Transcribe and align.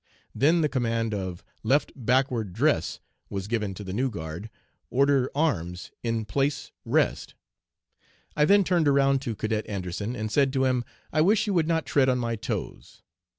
Then 0.33 0.61
the 0.61 0.67
command 0.67 1.13
of 1.13 1.43
"Left 1.61 1.91
backward, 1.95 2.53
dress," 2.53 2.99
was 3.29 3.47
given 3.47 3.75
to 3.75 3.83
the 3.83 3.93
new 3.93 4.09
guard, 4.09 4.49
"Order 4.89 5.29
arms, 5.35 5.91
in 6.01 6.25
place 6.25 6.71
rest." 6.83 7.35
I 8.35 8.45
then 8.45 8.63
turned 8.63 8.87
around 8.87 9.21
to 9.21 9.35
Cadet 9.35 9.69
Anderson, 9.69 10.15
and 10.15 10.31
said 10.31 10.51
to 10.53 10.65
him, 10.65 10.83
"I 11.13 11.21
wish 11.21 11.45
you 11.45 11.53
would 11.53 11.67
not 11.67 11.85
tread 11.85 12.09
on 12.09 12.17
my 12.17 12.35
toes." 12.35 13.03